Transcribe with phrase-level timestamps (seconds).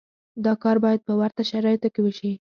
[0.45, 2.31] دا کار باید په ورته شرایطو کې وشي.